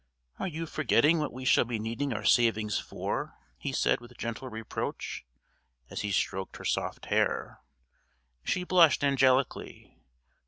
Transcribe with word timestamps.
"Are 0.39 0.47
you 0.47 0.65
forgetting 0.65 1.19
what 1.19 1.31
we 1.31 1.45
shall 1.45 1.63
be 1.63 1.77
needing 1.77 2.11
our 2.11 2.23
savings 2.25 2.79
for?" 2.79 3.35
he 3.59 3.71
said 3.71 4.01
with 4.01 4.17
gentle 4.17 4.49
reproach, 4.49 5.23
as 5.91 6.01
he 6.01 6.11
stroked 6.11 6.57
her 6.57 6.65
soft 6.65 7.05
hair. 7.05 7.59
She 8.43 8.63
blushed 8.63 9.03
angelically. 9.03 9.99